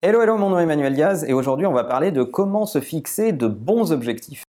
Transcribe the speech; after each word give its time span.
Hello, 0.00 0.22
hello, 0.22 0.38
mon 0.38 0.50
nom 0.50 0.60
est 0.60 0.62
Emmanuel 0.62 0.94
Diaz 0.94 1.24
et 1.26 1.32
aujourd'hui 1.32 1.66
on 1.66 1.72
va 1.72 1.82
parler 1.82 2.12
de 2.12 2.22
comment 2.22 2.66
se 2.66 2.80
fixer 2.80 3.32
de 3.32 3.48
bons 3.48 3.90
objectifs. 3.90 4.44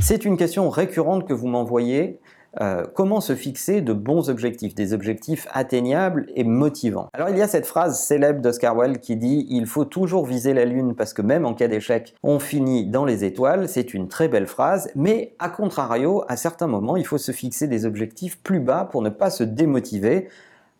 C'est 0.00 0.24
une 0.24 0.38
question 0.38 0.70
récurrente 0.70 1.28
que 1.28 1.34
vous 1.34 1.46
m'envoyez 1.46 2.20
euh, 2.60 2.84
comment 2.94 3.20
se 3.20 3.34
fixer 3.34 3.80
de 3.80 3.92
bons 3.92 4.30
objectifs, 4.30 4.74
des 4.74 4.92
objectifs 4.92 5.46
atteignables 5.52 6.26
et 6.34 6.44
motivants? 6.44 7.08
Alors 7.12 7.28
il 7.28 7.38
y 7.38 7.42
a 7.42 7.48
cette 7.48 7.66
phrase 7.66 8.00
célèbre 8.00 8.40
d'Oscar 8.40 8.76
Wilde 8.76 9.00
qui 9.00 9.16
dit 9.16 9.46
il 9.50 9.66
faut 9.66 9.84
toujours 9.84 10.26
viser 10.26 10.54
la 10.54 10.64
lune 10.64 10.94
parce 10.94 11.12
que 11.12 11.22
même 11.22 11.44
en 11.44 11.54
cas 11.54 11.68
d'échec, 11.68 12.14
on 12.22 12.38
finit 12.38 12.86
dans 12.86 13.04
les 13.04 13.24
étoiles. 13.24 13.68
C'est 13.68 13.94
une 13.94 14.08
très 14.08 14.28
belle 14.28 14.46
phrase, 14.46 14.90
mais 14.94 15.34
à 15.38 15.48
contrario, 15.48 16.24
à 16.28 16.36
certains 16.36 16.66
moments, 16.66 16.96
il 16.96 17.06
faut 17.06 17.18
se 17.18 17.32
fixer 17.32 17.66
des 17.66 17.86
objectifs 17.86 18.38
plus 18.38 18.60
bas 18.60 18.88
pour 18.90 19.02
ne 19.02 19.10
pas 19.10 19.30
se 19.30 19.44
démotiver. 19.44 20.28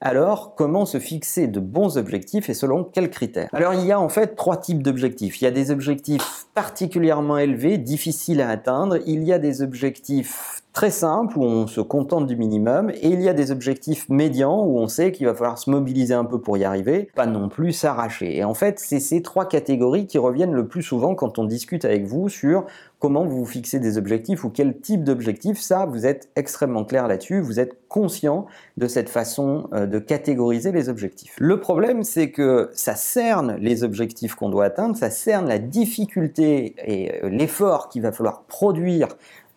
Alors, 0.00 0.54
comment 0.54 0.84
se 0.84 0.98
fixer 0.98 1.46
de 1.46 1.60
bons 1.60 1.96
objectifs 1.96 2.50
et 2.50 2.54
selon 2.54 2.84
quels 2.84 3.08
critères? 3.08 3.48
Alors, 3.52 3.72
il 3.72 3.86
y 3.86 3.92
a 3.92 3.98
en 3.98 4.10
fait 4.10 4.36
trois 4.36 4.58
types 4.58 4.82
d'objectifs. 4.82 5.40
Il 5.40 5.44
y 5.44 5.46
a 5.46 5.50
des 5.50 5.70
objectifs 5.70 6.46
particulièrement 6.54 7.38
élevés, 7.38 7.78
difficiles 7.78 8.42
à 8.42 8.50
atteindre. 8.50 8.98
Il 9.06 9.24
y 9.24 9.32
a 9.32 9.38
des 9.38 9.62
objectifs 9.62 10.63
très 10.74 10.90
simples 10.90 11.38
où 11.38 11.44
on 11.44 11.68
se 11.68 11.80
contente 11.80 12.26
du 12.26 12.34
minimum 12.34 12.90
et 12.90 13.08
il 13.08 13.22
y 13.22 13.28
a 13.28 13.32
des 13.32 13.52
objectifs 13.52 14.08
médians 14.08 14.64
où 14.64 14.80
on 14.80 14.88
sait 14.88 15.12
qu'il 15.12 15.24
va 15.26 15.34
falloir 15.34 15.56
se 15.56 15.70
mobiliser 15.70 16.14
un 16.14 16.24
peu 16.24 16.40
pour 16.40 16.58
y 16.58 16.64
arriver, 16.64 17.08
pas 17.14 17.26
non 17.26 17.48
plus 17.48 17.72
s'arracher. 17.72 18.36
Et 18.36 18.42
en 18.42 18.54
fait, 18.54 18.80
c'est 18.80 18.98
ces 18.98 19.22
trois 19.22 19.48
catégories 19.48 20.08
qui 20.08 20.18
reviennent 20.18 20.52
le 20.52 20.66
plus 20.66 20.82
souvent 20.82 21.14
quand 21.14 21.38
on 21.38 21.44
discute 21.44 21.84
avec 21.84 22.04
vous 22.04 22.28
sur 22.28 22.66
comment 22.98 23.24
vous 23.24 23.44
fixez 23.44 23.78
des 23.78 23.98
objectifs 23.98 24.44
ou 24.44 24.50
quel 24.50 24.78
type 24.78 25.04
d'objectif. 25.04 25.60
Ça, 25.60 25.86
vous 25.86 26.06
êtes 26.06 26.30
extrêmement 26.34 26.84
clair 26.84 27.06
là-dessus, 27.06 27.40
vous 27.40 27.60
êtes 27.60 27.76
conscient 27.88 28.46
de 28.76 28.88
cette 28.88 29.10
façon 29.10 29.68
euh, 29.74 29.86
de 29.86 30.00
catégoriser 30.00 30.72
les 30.72 30.88
objectifs. 30.88 31.36
Le 31.38 31.60
problème, 31.60 32.02
c'est 32.02 32.30
que 32.30 32.70
ça 32.72 32.96
cerne 32.96 33.56
les 33.60 33.84
objectifs 33.84 34.34
qu'on 34.34 34.48
doit 34.48 34.64
atteindre, 34.64 34.96
ça 34.96 35.10
cerne 35.10 35.46
la 35.46 35.58
difficulté 35.58 36.74
et 36.78 37.22
euh, 37.22 37.28
l'effort 37.28 37.90
qu'il 37.90 38.02
va 38.02 38.10
falloir 38.10 38.42
produire 38.44 39.08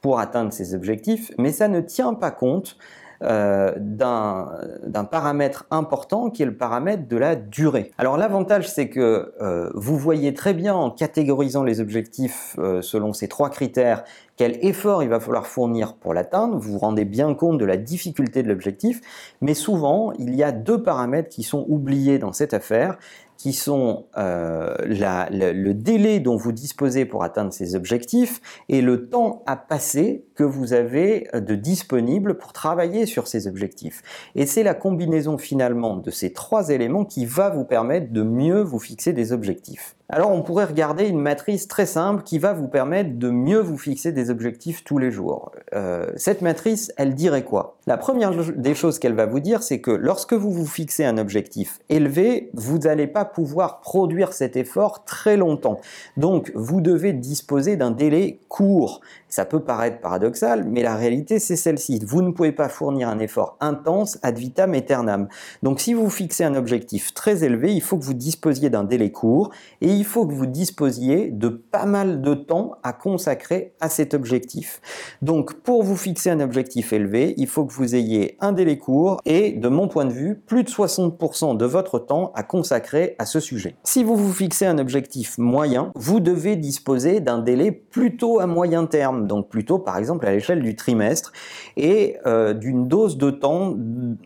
pour 0.02 0.20
atteindre 0.20 0.54
ces 0.54 0.74
objectifs, 0.74 1.32
mais 1.38 1.52
ça 1.52 1.68
ne 1.68 1.82
tient 1.82 2.14
pas 2.14 2.32
compte 2.32 2.78
euh, 3.24 3.74
d'un 3.80 5.04
paramètre 5.06 5.66
important 5.72 6.30
qui 6.30 6.44
est 6.44 6.46
le 6.46 6.56
paramètre 6.56 7.08
de 7.08 7.18
la 7.18 7.36
durée. 7.36 7.92
Alors 7.98 8.16
l'avantage 8.16 8.70
c'est 8.70 8.90
que 8.90 9.34
euh, 9.42 9.72
vous 9.74 9.98
voyez 9.98 10.36
très 10.36 10.54
bien 10.54 10.76
en 10.76 10.92
catégorisant 10.92 11.64
les 11.64 11.80
objectifs 11.80 12.56
euh, 12.60 12.84
selon 12.84 13.14
ces 13.14 13.28
trois 13.28 13.50
critères 13.50 14.04
quel 14.36 14.64
effort 14.64 15.02
il 15.02 15.10
va 15.10 15.20
falloir 15.20 15.48
fournir 15.48 15.96
pour 15.96 16.14
l'atteindre, 16.14 16.58
vous 16.58 16.74
vous 16.74 16.78
rendez 16.78 17.06
bien 17.06 17.34
compte 17.34 17.58
de 17.58 17.66
la 17.66 17.76
difficulté 17.76 18.44
de 18.44 18.50
l'objectif, 18.50 19.02
mais 19.42 19.56
souvent 19.56 20.14
il 20.20 20.36
y 20.36 20.44
a 20.44 20.52
deux 20.52 20.84
paramètres 20.84 21.30
qui 21.30 21.42
sont 21.42 21.66
oubliés 21.68 22.20
dans 22.20 22.34
cette 22.34 22.54
affaire, 22.54 23.00
qui 23.38 23.54
sont 23.54 24.06
euh, 24.18 24.76
le, 24.86 25.74
délai 25.74 26.20
dont 26.20 26.36
vous 26.36 26.52
disposez 26.52 27.06
pour 27.06 27.24
atteindre 27.24 27.54
ces 27.54 27.76
objectifs 27.76 28.42
et 28.70 28.82
le 28.82 29.10
temps 29.10 29.44
à 29.46 29.56
passer 29.56 30.26
que 30.36 30.44
vous 30.44 30.74
avez 30.74 31.28
de 31.34 31.56
disponible 31.56 32.38
pour 32.38 32.54
travailler 32.54 33.06
sur 33.06 33.28
ces 33.28 33.48
objectifs. 33.48 34.02
Et 34.36 34.46
c'est 34.46 34.64
la 34.64 34.74
combinaison 34.74 35.38
finalement 35.38 35.98
de 35.98 36.12
ces 36.12 36.34
trois 36.34 36.70
éléments 36.70 37.06
qui 37.06 37.26
va 37.26 37.50
vous 37.50 37.66
permettre 37.66 38.12
de 38.12 38.24
mieux 38.24 38.62
vous 38.62 38.80
fixer 38.80 39.14
des 39.14 39.32
objectifs. 39.32 39.96
Alors 40.10 40.32
on 40.32 40.42
pourrait 40.42 40.66
regarder 40.66 41.08
une 41.08 41.20
matrice 41.20 41.68
très 41.68 41.86
simple 41.86 42.24
qui 42.24 42.40
va 42.40 42.54
vous 42.54 42.68
permettre 42.68 43.18
de 43.18 43.30
mieux 43.30 43.60
vous 43.60 43.78
fixer 43.78 44.12
des 44.12 44.30
objectifs 44.30 44.84
tous 44.84 44.98
les 44.98 45.12
jours. 45.12 45.52
Euh, 45.74 46.08
cette 46.16 46.42
matrice, 46.42 46.94
elle 46.98 47.14
dirait 47.14 47.44
quoi? 47.44 47.78
La 47.88 47.98
première 47.98 48.32
des 48.32 48.74
choses 48.74 49.00
qu'elle 49.00 49.16
va 49.16 49.26
vous 49.26 49.42
dire, 49.42 49.64
c'est 49.64 49.82
que 49.82 49.92
lorsque 49.92 50.34
vous 50.34 50.52
vous 50.52 50.66
fixez 50.66 51.04
un 51.04 51.18
objectif 51.18 51.80
élevé, 51.90 52.50
vous 52.54 52.80
n'allez 52.80 53.08
pas 53.08 53.26
pouvoir 53.26 53.82
produire 53.82 54.32
cet 54.34 54.56
effort 54.56 55.04
très 55.04 55.36
longtemps. 55.36 55.82
Donc 56.16 56.52
vous 56.56 56.80
devez 56.80 57.12
disposer 57.12 57.76
d'un 57.76 57.92
délai 57.92 58.40
court. 58.48 59.02
Ça 59.30 59.46
peut 59.46 59.60
paraître 59.60 60.00
paradoxal, 60.00 60.66
mais 60.66 60.84
la 60.84 60.96
réalité 60.96 61.40
c'est 61.40 61.56
celle-ci. 61.56 62.00
Vous 62.06 62.22
ne 62.22 62.32
pouvez 62.32 62.52
pas 62.52 62.70
fournir 62.70 63.10
un 63.10 63.20
effort 63.20 63.58
intense 63.60 64.18
ad 64.24 64.38
vitam 64.38 64.74
aeternam. 64.74 65.28
Donc 65.64 65.80
si 65.80 65.94
vous 65.94 66.10
fixez 66.10 66.44
un 66.44 66.56
objectif 66.56 67.14
très 67.14 67.44
élevé, 67.44 67.74
il 67.74 67.82
faut 67.82 67.98
que 67.98 68.06
vous 68.06 68.14
disposiez 68.14 68.70
d'un 68.70 68.84
délai 68.84 69.12
court 69.12 69.52
et 69.82 69.90
il 69.90 70.06
faut 70.06 70.26
que 70.26 70.34
vous 70.34 70.46
disposiez 70.46 71.30
de 71.32 71.50
pas 71.50 71.86
mal 71.86 72.22
de 72.22 72.34
temps 72.34 72.76
à 72.84 72.94
consacrer 72.94 73.74
à 73.80 73.90
cet 73.90 74.14
objectif. 74.14 74.82
Donc 75.22 75.56
pour 75.56 75.84
vous 75.84 75.98
fixer 75.98 76.30
un 76.30 76.40
objectif 76.40 76.94
élevé, 76.94 77.34
il 77.38 77.48
faut 77.48 77.66
que 77.66 77.74
vous 77.74 77.96
ayez 77.96 78.38
un 78.40 78.52
délai 78.52 78.78
court 78.78 79.20
et 79.26 79.52
de 79.52 79.68
mon 79.68 79.88
point 79.88 80.06
de 80.06 80.14
vue, 80.14 80.36
plus 80.36 80.64
de 80.64 80.70
60% 80.70 81.58
de 81.58 81.66
votre 81.66 82.00
temps 82.00 82.32
à 82.36 82.44
consacrer 82.44 83.16
à 83.20 83.26
ce 83.26 83.40
sujet. 83.40 83.76
Si 83.84 84.04
vous 84.04 84.16
vous 84.16 84.34
fixez 84.34 84.66
un 84.66 84.78
objectif 84.78 85.38
moyen, 85.38 85.92
vous 85.96 86.20
devez 86.20 86.56
disposer 86.56 87.20
d'un 87.20 87.40
délai 87.40 87.72
plutôt 87.72 88.40
à 88.40 88.48
moyen 88.48 88.86
terme, 88.86 89.17
donc 89.26 89.50
plutôt 89.50 89.80
par 89.80 89.98
exemple 89.98 90.28
à 90.28 90.32
l'échelle 90.32 90.62
du 90.62 90.76
trimestre 90.76 91.32
et 91.76 92.18
euh, 92.26 92.54
d'une 92.54 92.88
dose 92.88 93.18
de 93.18 93.32
temps 93.32 93.76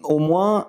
au 0.04 0.20
moins 0.20 0.68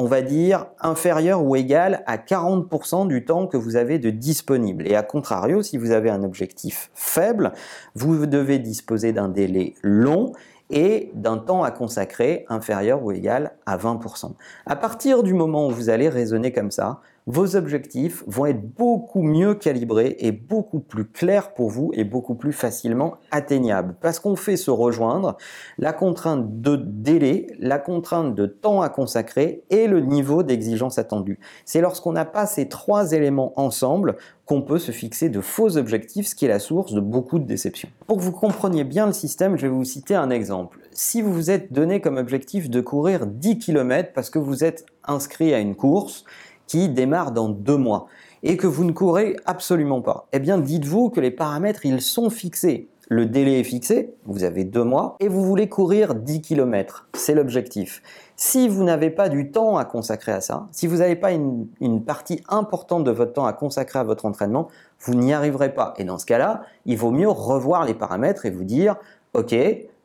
on 0.00 0.06
va 0.06 0.22
dire, 0.22 0.64
inférieur 0.80 1.44
ou 1.44 1.56
égal 1.56 2.02
à 2.06 2.16
40% 2.16 3.06
du 3.06 3.26
temps 3.26 3.46
que 3.46 3.58
vous 3.58 3.76
avez 3.76 3.98
de 3.98 4.08
disponible. 4.08 4.88
Et 4.88 4.96
à 4.96 5.02
contrario, 5.02 5.62
si 5.62 5.76
vous 5.76 5.90
avez 5.90 6.08
un 6.08 6.22
objectif 6.22 6.90
faible, 6.94 7.52
vous 7.94 8.24
devez 8.24 8.58
disposer 8.58 9.12
d'un 9.12 9.28
délai 9.28 9.74
long 9.82 10.32
et 10.70 11.10
d'un 11.12 11.36
temps 11.36 11.64
à 11.64 11.70
consacrer 11.70 12.46
inférieur 12.48 13.04
ou 13.04 13.12
égal 13.12 13.52
à 13.66 13.76
20%. 13.76 14.32
À 14.64 14.76
partir 14.76 15.22
du 15.22 15.34
moment 15.34 15.66
où 15.66 15.70
vous 15.70 15.90
allez 15.90 16.08
raisonner 16.08 16.50
comme 16.50 16.70
ça, 16.70 17.00
vos 17.30 17.56
objectifs 17.56 18.24
vont 18.26 18.46
être 18.46 18.60
beaucoup 18.60 19.22
mieux 19.22 19.54
calibrés 19.54 20.16
et 20.18 20.32
beaucoup 20.32 20.80
plus 20.80 21.06
clairs 21.06 21.54
pour 21.54 21.70
vous 21.70 21.92
et 21.94 22.04
beaucoup 22.04 22.34
plus 22.34 22.52
facilement 22.52 23.14
atteignables. 23.30 23.94
Parce 24.00 24.18
qu'on 24.18 24.36
fait 24.36 24.56
se 24.56 24.70
rejoindre 24.70 25.36
la 25.78 25.92
contrainte 25.92 26.60
de 26.60 26.76
délai, 26.76 27.46
la 27.58 27.78
contrainte 27.78 28.34
de 28.34 28.46
temps 28.46 28.82
à 28.82 28.88
consacrer 28.88 29.62
et 29.70 29.86
le 29.86 30.00
niveau 30.00 30.42
d'exigence 30.42 30.98
attendu. 30.98 31.38
C'est 31.64 31.80
lorsqu'on 31.80 32.12
n'a 32.12 32.24
pas 32.24 32.46
ces 32.46 32.68
trois 32.68 33.12
éléments 33.12 33.52
ensemble 33.56 34.16
qu'on 34.44 34.62
peut 34.62 34.80
se 34.80 34.90
fixer 34.90 35.28
de 35.28 35.40
faux 35.40 35.76
objectifs, 35.76 36.26
ce 36.26 36.34
qui 36.34 36.44
est 36.44 36.48
la 36.48 36.58
source 36.58 36.92
de 36.92 37.00
beaucoup 37.00 37.38
de 37.38 37.44
déceptions. 37.44 37.88
Pour 38.08 38.16
que 38.16 38.22
vous 38.22 38.32
compreniez 38.32 38.82
bien 38.82 39.06
le 39.06 39.12
système, 39.12 39.56
je 39.56 39.62
vais 39.62 39.72
vous 39.72 39.84
citer 39.84 40.16
un 40.16 40.30
exemple. 40.30 40.80
Si 40.90 41.22
vous 41.22 41.32
vous 41.32 41.52
êtes 41.52 41.72
donné 41.72 42.00
comme 42.00 42.16
objectif 42.16 42.68
de 42.68 42.80
courir 42.80 43.26
10 43.26 43.58
km 43.58 44.10
parce 44.12 44.28
que 44.28 44.40
vous 44.40 44.64
êtes 44.64 44.86
inscrit 45.04 45.54
à 45.54 45.60
une 45.60 45.76
course, 45.76 46.24
qui 46.70 46.88
démarre 46.88 47.32
dans 47.32 47.48
deux 47.48 47.76
mois 47.76 48.06
et 48.44 48.56
que 48.56 48.68
vous 48.68 48.84
ne 48.84 48.92
courez 48.92 49.34
absolument 49.44 50.02
pas, 50.02 50.28
eh 50.32 50.38
bien 50.38 50.56
dites-vous 50.56 51.10
que 51.10 51.18
les 51.18 51.32
paramètres, 51.32 51.84
ils 51.84 52.00
sont 52.00 52.30
fixés. 52.30 52.88
Le 53.08 53.26
délai 53.26 53.58
est 53.58 53.64
fixé, 53.64 54.14
vous 54.24 54.44
avez 54.44 54.62
deux 54.62 54.84
mois, 54.84 55.16
et 55.18 55.26
vous 55.26 55.44
voulez 55.44 55.68
courir 55.68 56.14
10 56.14 56.42
km. 56.42 57.08
C'est 57.14 57.34
l'objectif. 57.34 58.02
Si 58.36 58.68
vous 58.68 58.84
n'avez 58.84 59.10
pas 59.10 59.28
du 59.28 59.50
temps 59.50 59.78
à 59.78 59.84
consacrer 59.84 60.30
à 60.30 60.40
ça, 60.40 60.68
si 60.70 60.86
vous 60.86 60.98
n'avez 60.98 61.16
pas 61.16 61.32
une, 61.32 61.66
une, 61.80 62.04
partie 62.04 62.40
importante 62.48 63.02
de 63.02 63.10
votre 63.10 63.32
temps 63.32 63.46
à 63.46 63.52
consacrer 63.52 63.98
à 63.98 64.04
votre 64.04 64.24
entraînement, 64.24 64.68
vous 65.00 65.14
n'y 65.14 65.32
arriverez 65.32 65.74
pas. 65.74 65.94
Et 65.98 66.04
dans 66.04 66.18
ce 66.18 66.26
cas-là, 66.26 66.62
il 66.86 66.98
vaut 66.98 67.10
mieux 67.10 67.28
revoir 67.28 67.84
les 67.84 67.94
paramètres 67.94 68.46
et 68.46 68.50
vous 68.50 68.62
dire, 68.62 68.94
OK, 69.34 69.52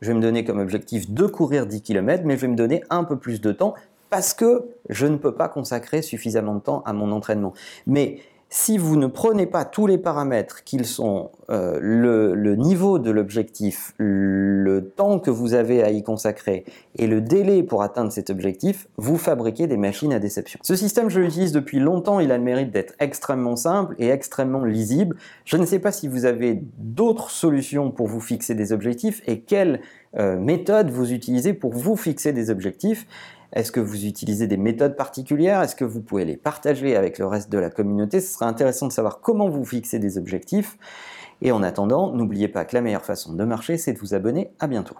je 0.01 0.07
vais 0.07 0.13
me 0.15 0.21
donner 0.21 0.43
comme 0.43 0.59
objectif 0.59 1.11
de 1.11 1.27
courir 1.27 1.67
10 1.67 1.83
km, 1.83 2.23
mais 2.25 2.37
je 2.37 2.41
vais 2.41 2.47
me 2.47 2.55
donner 2.55 2.83
un 2.89 3.03
peu 3.03 3.17
plus 3.17 3.39
de 3.39 3.51
temps 3.51 3.75
parce 4.09 4.33
que 4.33 4.65
je 4.89 5.07
ne 5.07 5.17
peux 5.17 5.33
pas 5.33 5.49
consacrer 5.49 6.01
suffisamment 6.01 6.55
de 6.55 6.61
temps 6.61 6.83
à 6.85 6.93
mon 6.93 7.11
entraînement. 7.11 7.53
Mais 7.87 8.19
si 8.49 8.77
vous 8.77 8.95
ne 8.95 9.07
prenez 9.07 9.47
pas 9.47 9.65
tous 9.65 9.87
les 9.87 9.97
paramètres 9.97 10.63
qu'ils 10.63 10.85
sont 10.85 11.31
euh, 11.49 11.77
le, 11.81 12.55
niveau 12.55 12.99
de 12.99 13.11
l'objectif, 13.11 13.93
le 13.97 14.79
temps 14.95 15.19
que 15.19 15.29
vous 15.29 15.55
avez 15.55 15.83
à 15.83 15.89
y 15.89 16.03
consacrer 16.03 16.63
et 16.95 17.07
le 17.07 17.21
délai 17.21 17.63
pour 17.63 17.81
atteindre 17.81 18.11
cet 18.11 18.29
objectif, 18.29 18.87
vous 18.97 19.17
fabriquez 19.17 19.67
des 19.67 19.77
machines 19.77 20.13
à 20.13 20.19
déception. 20.19 20.59
Ce 20.63 20.75
système, 20.75 21.09
je 21.09 21.19
l'utilise 21.19 21.51
depuis 21.51 21.79
longtemps, 21.79 22.19
il 22.19 22.31
a 22.31 22.37
le 22.37 22.43
mérite 22.43 22.71
d'être 22.71 22.93
extrêmement 22.99 23.55
simple 23.55 23.95
et 23.97 24.09
extrêmement 24.09 24.63
lisible. 24.63 25.17
Je 25.43 25.57
ne 25.57 25.65
sais 25.65 25.79
pas 25.79 25.91
si 25.91 26.07
vous 26.07 26.25
avez 26.25 26.61
d'autres 26.77 27.31
solutions 27.31 27.91
pour 27.91 28.07
vous 28.07 28.21
fixer 28.21 28.55
des 28.55 28.71
objectifs 28.71 29.21
et 29.27 29.41
quelles 29.41 29.81
euh, 30.17 30.37
méthodes 30.37 30.91
vous 30.91 31.11
utilisez 31.11 31.53
pour 31.53 31.73
vous 31.73 31.97
fixer 31.97 32.31
des 32.31 32.49
objectifs. 32.49 33.05
Est-ce 33.55 33.71
que 33.71 33.79
vous 33.79 34.05
utilisez 34.05 34.47
des 34.47 34.57
méthodes 34.57 34.97
particulières? 34.97 35.61
Est-ce 35.61 35.77
que 35.77 35.85
vous 35.85 36.01
pouvez 36.01 36.25
les 36.25 36.35
partager 36.35 36.97
avec 36.97 37.17
le 37.17 37.25
reste 37.25 37.49
de 37.49 37.57
la 37.57 37.69
communauté? 37.69 38.19
Ce 38.19 38.33
serait 38.33 38.45
intéressant 38.45 38.87
de 38.87 38.91
savoir 38.91 39.21
comment 39.21 39.47
vous 39.47 39.63
fixez 39.63 39.97
des 39.97 40.17
objectifs. 40.17 40.77
Et 41.41 41.53
en 41.53 41.63
attendant, 41.63 42.11
n'oubliez 42.11 42.49
pas 42.49 42.65
que 42.65 42.75
la 42.75 42.81
meilleure 42.81 43.05
façon 43.05 43.33
de 43.33 43.43
marcher, 43.45 43.77
c'est 43.77 43.93
de 43.93 43.99
vous 43.99 44.13
abonner. 44.13 44.51
À 44.59 44.67
bientôt. 44.67 44.95